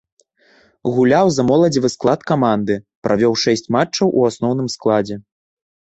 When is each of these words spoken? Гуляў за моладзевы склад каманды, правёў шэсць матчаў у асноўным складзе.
Гуляў 0.95 1.25
за 1.35 1.45
моладзевы 1.51 1.89
склад 1.95 2.25
каманды, 2.33 2.81
правёў 3.09 3.33
шэсць 3.45 3.71
матчаў 3.79 4.07
у 4.17 4.29
асноўным 4.35 4.67
складзе. 4.77 5.15